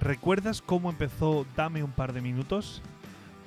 [0.00, 2.80] ¿Recuerdas cómo empezó Dame un par de minutos?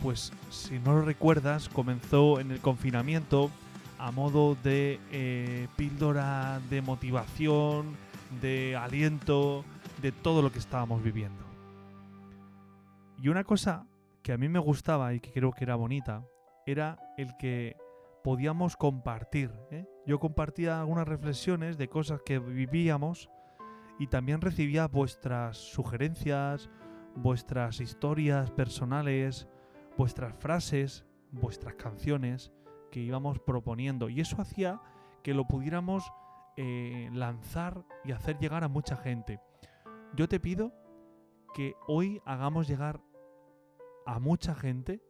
[0.03, 3.49] Pues si no lo recuerdas, comenzó en el confinamiento
[3.97, 7.95] a modo de eh, píldora de motivación,
[8.39, 9.65] de aliento,
[10.01, 11.43] de todo lo que estábamos viviendo.
[13.19, 13.87] Y una cosa
[14.21, 16.23] que a mí me gustaba y que creo que era bonita
[16.67, 17.77] era el que
[18.23, 19.51] podíamos compartir.
[19.71, 19.85] ¿eh?
[20.05, 23.29] Yo compartía algunas reflexiones de cosas que vivíamos
[23.99, 26.69] y también recibía vuestras sugerencias,
[27.15, 29.47] vuestras historias personales,
[29.97, 32.51] vuestras frases, vuestras canciones
[32.91, 34.09] que íbamos proponiendo.
[34.09, 34.81] Y eso hacía
[35.23, 36.11] que lo pudiéramos
[36.57, 39.39] eh, lanzar y hacer llegar a mucha gente.
[40.15, 40.73] Yo te pido
[41.53, 43.01] que hoy hagamos llegar
[44.05, 45.01] a mucha gente,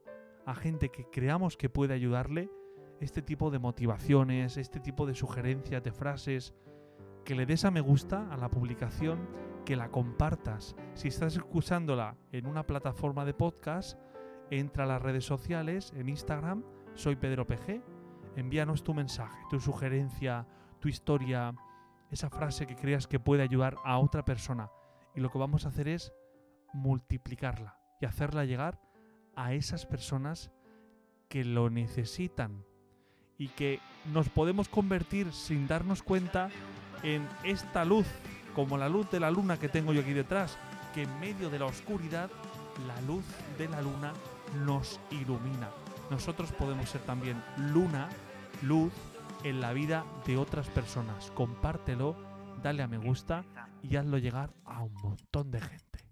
[0.45, 2.49] a gente que creamos que puede ayudarle,
[2.99, 6.53] este tipo de motivaciones, este tipo de sugerencias, de frases,
[7.23, 9.27] que le des a me gusta a la publicación,
[9.65, 10.75] que la compartas.
[10.93, 13.97] Si estás escuchándola en una plataforma de podcast,
[14.49, 16.63] entra a las redes sociales, en Instagram,
[16.95, 17.81] soy Pedro PG,
[18.35, 20.45] envíanos tu mensaje, tu sugerencia,
[20.79, 21.55] tu historia,
[22.11, 24.69] esa frase que creas que puede ayudar a otra persona.
[25.15, 26.13] Y lo que vamos a hacer es
[26.73, 28.81] multiplicarla y hacerla llegar
[29.35, 30.51] a esas personas
[31.29, 32.65] que lo necesitan
[33.37, 33.79] y que
[34.11, 36.49] nos podemos convertir sin darnos cuenta
[37.03, 38.07] en esta luz,
[38.55, 40.57] como la luz de la luna que tengo yo aquí detrás,
[40.93, 42.29] que en medio de la oscuridad,
[42.87, 43.23] la luz
[43.57, 44.13] de la luna
[44.65, 45.69] nos ilumina.
[46.09, 48.09] Nosotros podemos ser también luna,
[48.61, 48.91] luz
[49.43, 51.31] en la vida de otras personas.
[51.31, 52.15] Compártelo,
[52.61, 53.43] dale a me gusta
[53.81, 56.02] y hazlo llegar a un montón de gente.